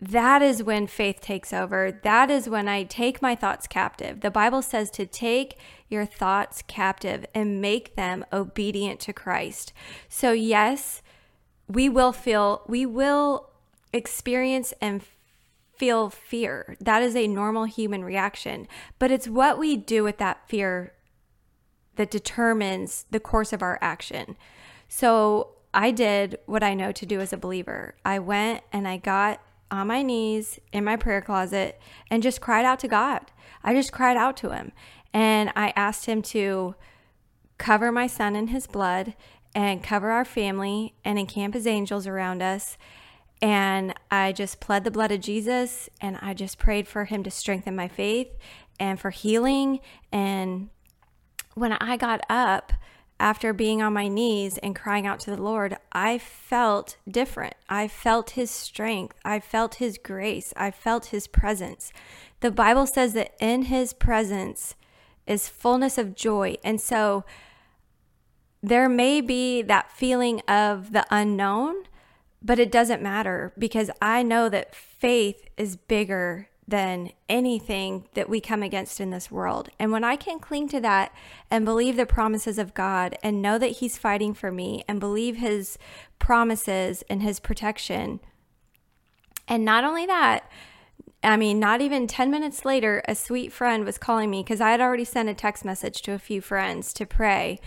that 0.00 0.42
is 0.42 0.62
when 0.62 0.86
faith 0.86 1.20
takes 1.20 1.52
over. 1.52 1.90
That 1.90 2.30
is 2.30 2.48
when 2.48 2.68
I 2.68 2.84
take 2.84 3.20
my 3.20 3.34
thoughts 3.34 3.66
captive. 3.66 4.20
The 4.20 4.30
Bible 4.30 4.62
says 4.62 4.92
to 4.92 5.06
take 5.06 5.58
your 5.88 6.06
thoughts 6.06 6.62
captive 6.68 7.26
and 7.34 7.60
make 7.60 7.96
them 7.96 8.24
obedient 8.32 9.00
to 9.00 9.12
Christ. 9.12 9.72
So, 10.08 10.30
yes, 10.30 11.02
we 11.66 11.88
will 11.88 12.12
feel, 12.12 12.62
we 12.68 12.86
will 12.86 13.50
experience 13.92 14.72
and 14.80 15.02
feel 15.78 16.10
fear. 16.10 16.76
That 16.80 17.02
is 17.02 17.16
a 17.16 17.28
normal 17.28 17.64
human 17.64 18.04
reaction. 18.04 18.68
But 18.98 19.10
it's 19.10 19.28
what 19.28 19.58
we 19.58 19.76
do 19.76 20.04
with 20.04 20.18
that 20.18 20.48
fear 20.48 20.92
that 21.96 22.10
determines 22.10 23.06
the 23.10 23.20
course 23.20 23.52
of 23.52 23.62
our 23.62 23.78
action. 23.80 24.36
So, 24.88 25.54
I 25.74 25.90
did 25.90 26.38
what 26.46 26.62
I 26.62 26.72
know 26.74 26.92
to 26.92 27.06
do 27.06 27.20
as 27.20 27.32
a 27.32 27.36
believer. 27.36 27.94
I 28.04 28.18
went 28.18 28.62
and 28.72 28.88
I 28.88 28.96
got 28.96 29.40
on 29.70 29.86
my 29.86 30.02
knees 30.02 30.58
in 30.72 30.84
my 30.84 30.96
prayer 30.96 31.20
closet 31.20 31.78
and 32.10 32.22
just 32.22 32.40
cried 32.40 32.64
out 32.64 32.78
to 32.80 32.88
God. 32.88 33.30
I 33.62 33.74
just 33.74 33.92
cried 33.92 34.16
out 34.16 34.36
to 34.38 34.50
him 34.50 34.72
and 35.12 35.52
I 35.54 35.72
asked 35.76 36.06
him 36.06 36.22
to 36.22 36.74
cover 37.58 37.92
my 37.92 38.06
son 38.06 38.34
in 38.34 38.48
his 38.48 38.66
blood 38.66 39.14
and 39.54 39.82
cover 39.82 40.10
our 40.10 40.24
family 40.24 40.94
and 41.04 41.18
encamp 41.18 41.54
his 41.54 41.66
angels 41.66 42.06
around 42.06 42.42
us. 42.42 42.78
And 43.40 43.94
I 44.10 44.32
just 44.32 44.60
pled 44.60 44.84
the 44.84 44.90
blood 44.90 45.12
of 45.12 45.20
Jesus 45.20 45.88
and 46.00 46.18
I 46.20 46.34
just 46.34 46.58
prayed 46.58 46.88
for 46.88 47.04
him 47.04 47.22
to 47.22 47.30
strengthen 47.30 47.76
my 47.76 47.88
faith 47.88 48.28
and 48.80 48.98
for 48.98 49.10
healing. 49.10 49.80
And 50.10 50.70
when 51.54 51.72
I 51.72 51.96
got 51.96 52.20
up, 52.28 52.72
after 53.20 53.52
being 53.52 53.82
on 53.82 53.92
my 53.92 54.06
knees 54.06 54.58
and 54.58 54.76
crying 54.76 55.06
out 55.06 55.20
to 55.20 55.30
the 55.30 55.42
Lord, 55.42 55.76
I 55.90 56.18
felt 56.18 56.96
different. 57.08 57.54
I 57.68 57.88
felt 57.88 58.30
His 58.30 58.50
strength. 58.50 59.16
I 59.24 59.40
felt 59.40 59.76
His 59.76 59.98
grace. 59.98 60.52
I 60.56 60.70
felt 60.70 61.06
His 61.06 61.26
presence. 61.26 61.92
The 62.40 62.52
Bible 62.52 62.86
says 62.86 63.14
that 63.14 63.34
in 63.40 63.62
His 63.62 63.92
presence 63.92 64.76
is 65.26 65.48
fullness 65.48 65.98
of 65.98 66.14
joy. 66.14 66.56
And 66.62 66.80
so 66.80 67.24
there 68.62 68.88
may 68.88 69.20
be 69.20 69.62
that 69.62 69.90
feeling 69.90 70.40
of 70.42 70.92
the 70.92 71.04
unknown, 71.10 71.84
but 72.42 72.58
it 72.58 72.70
doesn't 72.70 73.02
matter 73.02 73.52
because 73.58 73.90
I 74.00 74.22
know 74.22 74.48
that 74.48 74.74
faith 74.74 75.48
is 75.56 75.76
bigger 75.76 76.48
than 76.68 77.10
anything 77.30 78.04
that 78.12 78.28
we 78.28 78.40
come 78.40 78.62
against 78.62 79.00
in 79.00 79.08
this 79.08 79.30
world. 79.30 79.70
And 79.78 79.90
when 79.90 80.04
I 80.04 80.16
can 80.16 80.38
cling 80.38 80.68
to 80.68 80.80
that 80.80 81.12
and 81.50 81.64
believe 81.64 81.96
the 81.96 82.04
promises 82.04 82.58
of 82.58 82.74
God 82.74 83.16
and 83.22 83.40
know 83.40 83.56
that 83.56 83.78
He's 83.78 83.96
fighting 83.96 84.34
for 84.34 84.52
me 84.52 84.84
and 84.86 85.00
believe 85.00 85.36
His 85.36 85.78
promises 86.18 87.02
and 87.08 87.22
His 87.22 87.40
protection, 87.40 88.20
and 89.48 89.64
not 89.64 89.82
only 89.82 90.04
that, 90.04 90.50
I 91.22 91.38
mean, 91.38 91.58
not 91.58 91.80
even 91.80 92.06
10 92.06 92.30
minutes 92.30 92.66
later, 92.66 93.02
a 93.08 93.14
sweet 93.14 93.50
friend 93.50 93.86
was 93.86 93.96
calling 93.96 94.30
me 94.30 94.42
because 94.42 94.60
I 94.60 94.70
had 94.70 94.80
already 94.80 95.04
sent 95.04 95.30
a 95.30 95.34
text 95.34 95.64
message 95.64 96.02
to 96.02 96.12
a 96.12 96.18
few 96.18 96.42
friends 96.42 96.92
to 96.92 97.06
pray. 97.06 97.58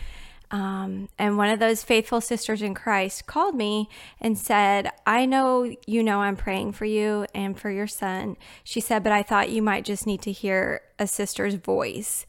Um, 0.52 1.08
and 1.18 1.38
one 1.38 1.50
of 1.50 1.60
those 1.60 1.82
faithful 1.82 2.20
sisters 2.20 2.62
in 2.62 2.74
Christ 2.74 3.26
called 3.26 3.56
me 3.56 3.88
and 4.20 4.38
said, 4.38 4.90
I 5.08 5.26
know 5.26 5.74
you 5.88 6.04
know 6.04 6.20
I'm 6.20 6.36
praying 6.36 6.74
for 6.74 6.86
you 6.86 7.26
and 7.34 7.58
for 7.58 7.72
your 7.72 7.88
son. 7.88 8.36
She 8.64 8.82
said, 8.82 9.02
but 9.02 9.14
I 9.14 9.24
thought 9.24 9.50
you 9.50 9.62
might 9.62 9.86
just 9.86 10.06
need 10.06 10.22
to 10.24 10.32
hear 10.32 10.82
a 11.00 11.08
sister's 11.08 11.56
voice. 11.56 12.26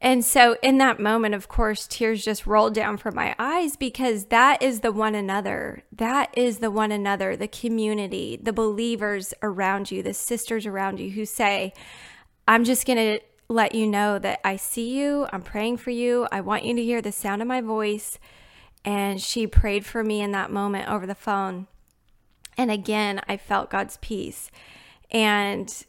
And 0.00 0.22
so, 0.22 0.56
in 0.62 0.76
that 0.78 1.00
moment, 1.00 1.34
of 1.34 1.48
course, 1.48 1.86
tears 1.86 2.22
just 2.22 2.46
rolled 2.46 2.74
down 2.74 2.98
from 2.98 3.14
my 3.14 3.34
eyes 3.38 3.74
because 3.74 4.26
that 4.26 4.62
is 4.62 4.80
the 4.80 4.92
one 4.92 5.14
another. 5.14 5.82
That 5.92 6.36
is 6.36 6.58
the 6.58 6.70
one 6.70 6.92
another, 6.92 7.36
the 7.36 7.48
community, 7.48 8.38
the 8.42 8.52
believers 8.52 9.32
around 9.42 9.90
you, 9.90 10.02
the 10.02 10.12
sisters 10.12 10.66
around 10.66 11.00
you 11.00 11.10
who 11.10 11.24
say, 11.24 11.72
I'm 12.46 12.64
just 12.64 12.86
going 12.86 12.98
to 12.98 13.24
let 13.48 13.74
you 13.74 13.86
know 13.86 14.18
that 14.18 14.40
I 14.44 14.56
see 14.56 14.98
you. 14.98 15.26
I'm 15.32 15.42
praying 15.42 15.78
for 15.78 15.90
you. 15.90 16.26
I 16.32 16.40
want 16.40 16.64
you 16.64 16.74
to 16.74 16.82
hear 16.82 17.02
the 17.02 17.12
sound 17.12 17.42
of 17.42 17.48
my 17.48 17.60
voice. 17.60 18.18
And 18.84 19.20
she 19.20 19.46
prayed 19.46 19.84
for 19.84 20.02
me 20.02 20.20
in 20.20 20.32
that 20.32 20.50
moment 20.50 20.88
over 20.88 21.06
the 21.06 21.14
phone. 21.14 21.66
And 22.56 22.70
again, 22.70 23.20
I 23.28 23.36
felt 23.36 23.70
God's 23.70 23.98
peace. 23.98 24.50
And 25.10 25.84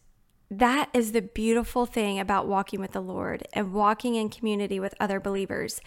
that 0.50 0.90
is 0.94 1.12
the 1.12 1.22
beautiful 1.22 1.86
thing 1.86 2.20
about 2.20 2.48
walking 2.48 2.80
with 2.80 2.92
the 2.92 3.02
Lord 3.02 3.48
and 3.54 3.74
walking 3.74 4.16
in 4.16 4.30
community 4.30 4.80
with 4.80 4.96
other 5.00 5.20
believers. 5.20 5.82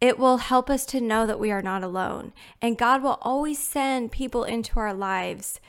It 0.00 0.18
will 0.18 0.38
help 0.38 0.70
us 0.70 0.86
to 0.86 1.00
know 1.00 1.26
that 1.26 1.40
we 1.40 1.50
are 1.50 1.62
not 1.62 1.82
alone. 1.82 2.32
And 2.62 2.78
God 2.78 3.02
will 3.02 3.18
always 3.22 3.58
send 3.58 4.12
people 4.12 4.44
into 4.44 4.78
our 4.78 4.94
lives 4.94 5.60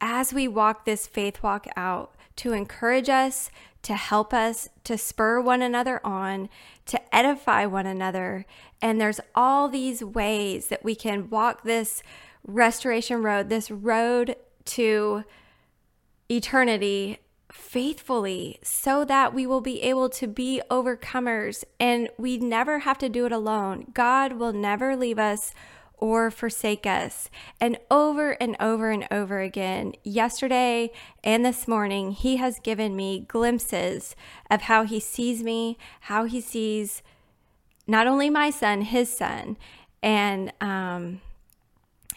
as 0.00 0.32
we 0.32 0.48
walk 0.48 0.84
this 0.84 1.06
faith 1.06 1.42
walk 1.42 1.66
out 1.76 2.14
to 2.40 2.54
encourage 2.54 3.10
us, 3.10 3.50
to 3.82 3.94
help 3.94 4.32
us, 4.32 4.70
to 4.84 4.96
spur 4.96 5.42
one 5.42 5.60
another 5.60 6.00
on, 6.06 6.48
to 6.86 7.14
edify 7.14 7.66
one 7.66 7.84
another. 7.84 8.46
And 8.80 8.98
there's 8.98 9.20
all 9.34 9.68
these 9.68 10.02
ways 10.02 10.68
that 10.68 10.82
we 10.82 10.94
can 10.94 11.28
walk 11.28 11.64
this 11.64 12.02
restoration 12.46 13.22
road, 13.22 13.50
this 13.50 13.70
road 13.70 14.36
to 14.64 15.24
eternity 16.30 17.18
faithfully 17.52 18.58
so 18.62 19.04
that 19.04 19.34
we 19.34 19.46
will 19.46 19.60
be 19.60 19.82
able 19.82 20.08
to 20.08 20.26
be 20.26 20.62
overcomers 20.70 21.62
and 21.78 22.08
we 22.16 22.38
never 22.38 22.80
have 22.80 22.96
to 22.96 23.10
do 23.10 23.26
it 23.26 23.32
alone. 23.32 23.84
God 23.92 24.34
will 24.34 24.54
never 24.54 24.96
leave 24.96 25.18
us 25.18 25.52
or 26.00 26.30
forsake 26.30 26.86
us. 26.86 27.30
And 27.60 27.78
over 27.90 28.32
and 28.32 28.56
over 28.58 28.90
and 28.90 29.06
over 29.10 29.40
again, 29.40 29.92
yesterday 30.02 30.90
and 31.22 31.44
this 31.44 31.68
morning, 31.68 32.12
He 32.12 32.36
has 32.36 32.58
given 32.58 32.96
me 32.96 33.26
glimpses 33.28 34.16
of 34.50 34.62
how 34.62 34.84
He 34.84 34.98
sees 34.98 35.42
me, 35.42 35.78
how 36.00 36.24
He 36.24 36.40
sees 36.40 37.02
not 37.86 38.06
only 38.06 38.30
my 38.30 38.50
son, 38.50 38.82
His 38.82 39.14
son, 39.14 39.56
and, 40.02 40.52
um, 40.60 41.20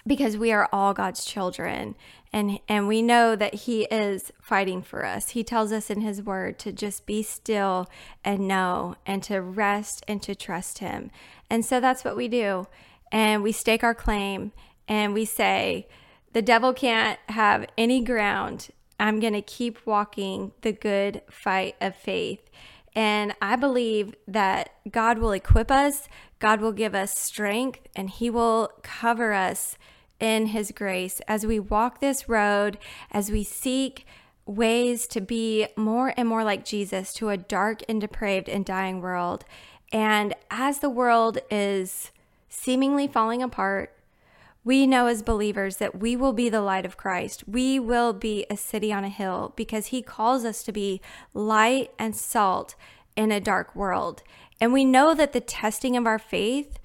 because 0.06 0.38
we 0.38 0.52
are 0.52 0.68
all 0.72 0.94
God's 0.94 1.24
children 1.24 1.96
and 2.34 2.60
and 2.68 2.88
we 2.88 3.02
know 3.02 3.36
that 3.36 3.54
he 3.54 3.84
is 3.86 4.34
fighting 4.42 4.82
for 4.82 5.06
us. 5.06 5.30
He 5.30 5.44
tells 5.44 5.72
us 5.72 5.92
in 5.92 6.02
his 6.02 6.22
word 6.22 6.58
to 6.60 6.72
just 6.72 7.06
be 7.06 7.22
still 7.22 7.88
and 8.26 8.48
know 8.48 8.96
and 9.06 9.22
to 9.24 9.40
rest 9.40 10.04
and 10.08 10.22
to 10.24 10.34
trust 10.34 10.80
him. 10.80 11.12
And 11.50 11.64
so 11.64 11.80
that's 11.80 12.04
what 12.04 12.18
we 12.18 12.28
do. 12.28 12.68
And 13.14 13.44
we 13.44 13.52
stake 13.52 13.84
our 13.84 13.94
claim 13.94 14.52
and 14.88 15.14
we 15.14 15.24
say 15.24 15.88
the 16.34 16.42
devil 16.42 16.74
can't 16.74 17.20
have 17.30 17.68
any 17.78 18.02
ground. 18.02 18.70
I'm 19.00 19.20
going 19.20 19.34
to 19.34 19.42
keep 19.42 19.86
walking 19.86 20.52
the 20.62 20.72
good 20.72 21.22
fight 21.30 21.76
of 21.80 21.96
faith. 21.96 22.50
And 22.96 23.34
I 23.42 23.56
believe 23.56 24.16
that 24.28 24.70
God 24.90 25.20
will 25.20 25.32
equip 25.32 25.70
us, 25.72 26.08
God 26.40 26.60
will 26.60 26.72
give 26.72 26.94
us 26.94 27.18
strength, 27.18 27.88
and 27.96 28.10
He 28.10 28.30
will 28.30 28.72
cover 28.82 29.34
us 29.34 29.78
in 30.20 30.48
His 30.48 30.72
grace 30.72 31.20
as 31.28 31.46
we 31.46 31.60
walk 31.60 32.00
this 32.00 32.28
road, 32.28 32.78
as 33.12 33.32
we 33.32 33.44
seek 33.44 34.06
ways 34.46 35.08
to 35.08 35.22
be 35.22 35.68
more 35.76 36.14
and 36.18 36.28
more 36.28 36.44
like 36.44 36.66
Jesus 36.66 37.14
to 37.14 37.30
a 37.30 37.38
dark 37.38 37.82
and 37.88 38.02
depraved 38.02 38.50
and 38.50 38.66
dying 38.66 39.02
world. 39.02 39.46
And 39.92 40.34
as 40.52 40.80
the 40.80 40.90
world 40.90 41.40
is 41.50 42.12
seemingly 42.54 43.08
falling 43.08 43.42
apart, 43.42 43.96
we 44.64 44.88
know 44.88 45.08
as 45.08 45.22
believers 45.22 45.78
that 45.78 46.00
we 46.00 46.16
will 46.16 46.32
be 46.32 46.48
the 46.48 46.62
light 46.62 46.86
of 46.86 46.96
Christ. 46.96 47.44
We 47.48 47.80
will 47.80 48.14
be 48.14 48.46
a 48.50 48.56
city 48.56 48.94
on 48.94 49.04
a 49.04 49.10
hill 49.10 49.54
because 49.56 49.88
He 49.88 50.02
calls 50.02 50.46
us 50.46 50.64
to 50.64 50.72
be 50.72 51.02
light 51.34 51.92
and 52.00 52.16
salt 52.16 52.76
in 53.16 53.32
a 53.32 53.42
dark 53.42 53.76
world. 53.76 54.24
And 54.62 54.72
we 54.72 54.86
know 54.86 55.14
that 55.14 55.34
the 55.34 55.42
testing 55.42 55.98
of 55.98 56.06
our 56.06 56.20
faith 56.20 56.80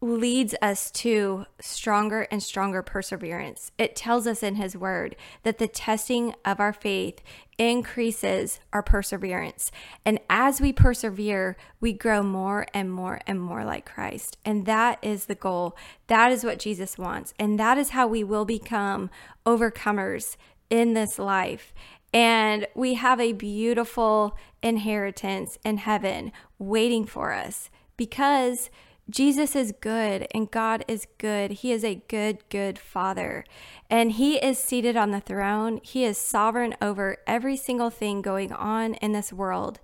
leads 0.00 0.56
us 0.60 0.90
to 0.90 1.46
stronger 1.60 2.26
and 2.32 2.42
stronger 2.42 2.82
perseverance. 2.82 3.70
It 3.78 3.94
tells 3.94 4.26
us 4.26 4.42
in 4.42 4.56
His 4.56 4.76
Word 4.76 5.14
that 5.44 5.58
the 5.58 5.68
testing 5.68 6.34
of 6.44 6.58
our 6.58 6.72
faith 6.72 7.22
increases 7.70 8.60
our 8.72 8.82
perseverance. 8.82 9.70
And 10.04 10.18
as 10.28 10.60
we 10.60 10.72
persevere, 10.72 11.56
we 11.80 11.92
grow 11.92 12.22
more 12.22 12.66
and 12.74 12.92
more 12.92 13.20
and 13.26 13.40
more 13.40 13.64
like 13.64 13.86
Christ. 13.86 14.36
And 14.44 14.66
that 14.66 14.98
is 15.02 15.26
the 15.26 15.34
goal. 15.34 15.76
That 16.08 16.32
is 16.32 16.44
what 16.44 16.58
Jesus 16.58 16.98
wants. 16.98 17.34
And 17.38 17.58
that 17.60 17.78
is 17.78 17.90
how 17.90 18.08
we 18.08 18.24
will 18.24 18.44
become 18.44 19.10
overcomers 19.46 20.36
in 20.70 20.94
this 20.94 21.18
life. 21.18 21.72
And 22.12 22.66
we 22.74 22.94
have 22.94 23.20
a 23.20 23.32
beautiful 23.32 24.36
inheritance 24.62 25.56
in 25.64 25.78
heaven 25.78 26.32
waiting 26.58 27.06
for 27.06 27.32
us 27.32 27.70
because 27.96 28.70
Jesus 29.12 29.54
is 29.54 29.74
good 29.78 30.26
and 30.34 30.50
God 30.50 30.86
is 30.88 31.06
good. 31.18 31.50
He 31.50 31.70
is 31.70 31.84
a 31.84 32.02
good, 32.08 32.38
good 32.48 32.78
Father. 32.78 33.44
And 33.90 34.12
He 34.12 34.36
is 34.36 34.58
seated 34.58 34.96
on 34.96 35.10
the 35.10 35.20
throne. 35.20 35.80
He 35.82 36.04
is 36.04 36.16
sovereign 36.16 36.74
over 36.80 37.18
every 37.26 37.58
single 37.58 37.90
thing 37.90 38.22
going 38.22 38.52
on 38.52 38.94
in 38.94 39.12
this 39.12 39.30
world. 39.30 39.80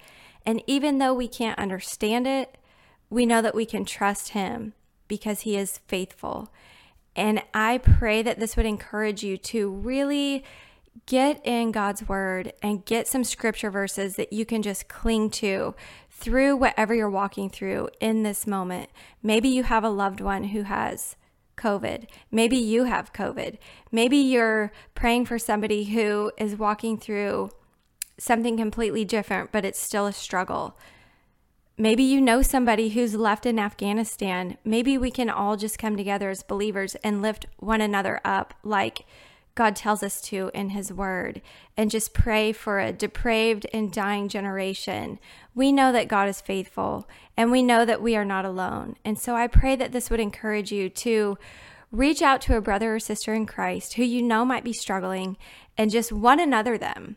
And 0.46 0.62
even 0.66 0.96
though 0.96 1.12
we 1.12 1.28
can't 1.28 1.58
understand 1.58 2.26
it, 2.26 2.56
we 3.10 3.26
know 3.26 3.42
that 3.42 3.54
we 3.54 3.66
can 3.66 3.84
trust 3.84 4.30
Him 4.30 4.72
because 5.08 5.42
He 5.42 5.58
is 5.58 5.80
faithful. 5.86 6.50
And 7.14 7.42
I 7.52 7.78
pray 7.78 8.22
that 8.22 8.40
this 8.40 8.56
would 8.56 8.66
encourage 8.66 9.22
you 9.22 9.36
to 9.36 9.70
really 9.70 10.42
get 11.06 11.40
in 11.44 11.72
God's 11.72 12.08
word 12.08 12.52
and 12.62 12.84
get 12.84 13.06
some 13.06 13.24
scripture 13.24 13.70
verses 13.70 14.16
that 14.16 14.32
you 14.32 14.46
can 14.46 14.62
just 14.62 14.88
cling 14.88 15.30
to 15.30 15.74
through 16.18 16.56
whatever 16.56 16.94
you're 16.94 17.08
walking 17.08 17.48
through 17.48 17.88
in 18.00 18.24
this 18.24 18.44
moment. 18.46 18.90
Maybe 19.22 19.48
you 19.48 19.62
have 19.62 19.84
a 19.84 19.88
loved 19.88 20.20
one 20.20 20.44
who 20.44 20.62
has 20.62 21.16
COVID. 21.56 22.06
Maybe 22.30 22.56
you 22.56 22.84
have 22.84 23.12
COVID. 23.12 23.58
Maybe 23.92 24.16
you're 24.16 24.72
praying 24.94 25.26
for 25.26 25.38
somebody 25.38 25.84
who 25.84 26.32
is 26.36 26.56
walking 26.56 26.98
through 26.98 27.50
something 28.18 28.56
completely 28.56 29.04
different, 29.04 29.52
but 29.52 29.64
it's 29.64 29.78
still 29.78 30.06
a 30.06 30.12
struggle. 30.12 30.76
Maybe 31.76 32.02
you 32.02 32.20
know 32.20 32.42
somebody 32.42 32.88
who's 32.88 33.14
left 33.14 33.46
in 33.46 33.56
Afghanistan. 33.56 34.58
Maybe 34.64 34.98
we 34.98 35.12
can 35.12 35.30
all 35.30 35.56
just 35.56 35.78
come 35.78 35.96
together 35.96 36.30
as 36.30 36.42
believers 36.42 36.96
and 37.04 37.22
lift 37.22 37.46
one 37.58 37.80
another 37.80 38.20
up 38.24 38.54
like 38.64 39.06
God 39.58 39.74
tells 39.74 40.04
us 40.04 40.20
to 40.20 40.52
in 40.54 40.70
His 40.70 40.92
Word 40.92 41.42
and 41.76 41.90
just 41.90 42.14
pray 42.14 42.52
for 42.52 42.78
a 42.78 42.92
depraved 42.92 43.66
and 43.72 43.92
dying 43.92 44.28
generation. 44.28 45.18
We 45.52 45.72
know 45.72 45.90
that 45.90 46.06
God 46.06 46.28
is 46.28 46.40
faithful 46.40 47.08
and 47.36 47.50
we 47.50 47.60
know 47.60 47.84
that 47.84 48.00
we 48.00 48.14
are 48.14 48.24
not 48.24 48.44
alone. 48.44 48.94
And 49.04 49.18
so 49.18 49.34
I 49.34 49.48
pray 49.48 49.74
that 49.74 49.90
this 49.90 50.10
would 50.10 50.20
encourage 50.20 50.70
you 50.70 50.88
to 50.90 51.38
reach 51.90 52.22
out 52.22 52.40
to 52.42 52.56
a 52.56 52.60
brother 52.60 52.94
or 52.94 53.00
sister 53.00 53.34
in 53.34 53.46
Christ 53.46 53.94
who 53.94 54.04
you 54.04 54.22
know 54.22 54.44
might 54.44 54.62
be 54.62 54.72
struggling 54.72 55.36
and 55.76 55.90
just 55.90 56.12
one 56.12 56.38
another 56.38 56.78
them. 56.78 57.16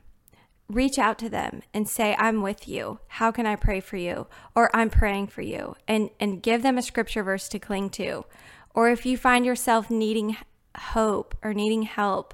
Reach 0.67 0.97
out 0.97 1.19
to 1.19 1.29
them 1.29 1.61
and 1.75 1.87
say, 1.87 2.15
I'm 2.17 2.41
with 2.41 2.67
you. 2.67 3.01
How 3.07 3.29
can 3.29 3.45
I 3.45 3.55
pray 3.55 3.81
for 3.81 3.97
you? 3.97 4.25
Or 4.55 4.75
I'm 4.75 4.89
praying 4.89 5.27
for 5.27 5.43
you. 5.43 5.75
And, 5.87 6.09
and 6.19 6.41
give 6.41 6.63
them 6.63 6.79
a 6.79 6.81
scripture 6.81 7.21
verse 7.21 7.47
to 7.49 7.59
cling 7.59 7.91
to. 7.91 8.25
Or 8.73 8.89
if 8.89 9.05
you 9.05 9.15
find 9.15 9.45
yourself 9.45 9.91
needing 9.91 10.37
hope 10.77 11.35
or 11.43 11.53
needing 11.53 11.83
help, 11.83 12.33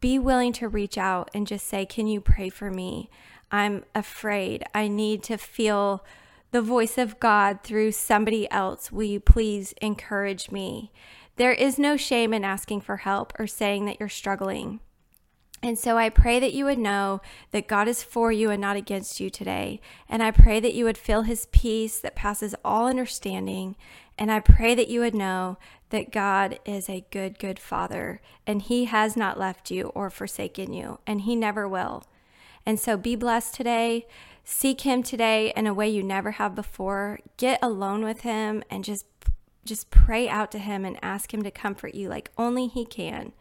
be 0.00 0.18
willing 0.18 0.52
to 0.54 0.68
reach 0.68 0.98
out 0.98 1.30
and 1.34 1.46
just 1.46 1.66
say, 1.66 1.86
Can 1.86 2.06
you 2.06 2.20
pray 2.20 2.48
for 2.48 2.70
me? 2.70 3.10
I'm 3.50 3.84
afraid. 3.94 4.64
I 4.74 4.88
need 4.88 5.22
to 5.24 5.36
feel 5.36 6.04
the 6.50 6.62
voice 6.62 6.98
of 6.98 7.20
God 7.20 7.62
through 7.62 7.92
somebody 7.92 8.50
else. 8.50 8.90
Will 8.90 9.04
you 9.04 9.20
please 9.20 9.74
encourage 9.80 10.50
me? 10.50 10.92
There 11.36 11.52
is 11.52 11.78
no 11.78 11.96
shame 11.96 12.32
in 12.32 12.44
asking 12.44 12.80
for 12.80 12.98
help 12.98 13.32
or 13.38 13.46
saying 13.46 13.84
that 13.86 14.00
you're 14.00 14.08
struggling. 14.08 14.80
And 15.62 15.78
so 15.78 15.96
I 15.96 16.10
pray 16.10 16.38
that 16.38 16.52
you 16.52 16.66
would 16.66 16.78
know 16.78 17.22
that 17.50 17.66
God 17.66 17.88
is 17.88 18.02
for 18.02 18.30
you 18.30 18.50
and 18.50 18.60
not 18.60 18.76
against 18.76 19.20
you 19.20 19.30
today. 19.30 19.80
And 20.08 20.22
I 20.22 20.30
pray 20.30 20.60
that 20.60 20.74
you 20.74 20.84
would 20.84 20.98
feel 20.98 21.22
his 21.22 21.46
peace 21.46 21.98
that 21.98 22.14
passes 22.14 22.54
all 22.64 22.86
understanding. 22.86 23.74
And 24.18 24.30
I 24.30 24.40
pray 24.40 24.74
that 24.74 24.88
you 24.88 25.00
would 25.00 25.14
know 25.14 25.58
that 25.90 26.12
God 26.12 26.58
is 26.64 26.88
a 26.88 27.06
good, 27.10 27.38
good 27.38 27.58
father 27.58 28.20
and 28.46 28.62
he 28.62 28.84
has 28.86 29.16
not 29.16 29.38
left 29.38 29.70
you 29.70 29.86
or 29.94 30.10
forsaken 30.10 30.72
you, 30.72 30.98
and 31.06 31.22
he 31.22 31.34
never 31.34 31.68
will. 31.68 32.04
And 32.64 32.78
so 32.78 32.96
be 32.96 33.16
blessed 33.16 33.54
today. 33.54 34.06
Seek 34.44 34.82
him 34.82 35.02
today 35.02 35.52
in 35.56 35.66
a 35.66 35.74
way 35.74 35.88
you 35.88 36.02
never 36.02 36.32
have 36.32 36.54
before. 36.54 37.18
Get 37.36 37.58
alone 37.62 38.04
with 38.04 38.20
him 38.20 38.62
and 38.70 38.84
just 38.84 39.06
just 39.64 39.90
pray 39.90 40.28
out 40.28 40.52
to 40.52 40.60
him 40.60 40.84
and 40.84 40.96
ask 41.02 41.34
him 41.34 41.42
to 41.42 41.50
comfort 41.50 41.92
you 41.92 42.08
like 42.08 42.30
only 42.38 42.68
he 42.68 42.84
can. 42.84 43.32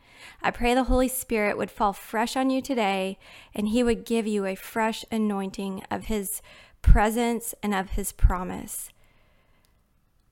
I 0.41 0.51
pray 0.51 0.73
the 0.73 0.86
Holy 0.86 1.08
Spirit 1.08 1.58
would 1.58 1.71
fall 1.71 1.93
fresh 1.93 2.36
on 2.36 2.49
you 2.49 2.62
today 2.62 3.17
and 3.54 3.69
he 3.69 3.84
would 3.84 4.06
give 4.06 4.28
you 4.28 4.45
a 4.45 4.56
fresh 4.56 5.06
anointing 5.12 5.84
of 5.89 6.06
his 6.06 6.41
presence 6.82 7.56
and 7.63 7.73
of 7.73 7.91
his 7.91 8.12
promise. 8.12 8.89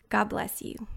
God 0.10 0.30
bless 0.30 0.62
you. 0.62 0.88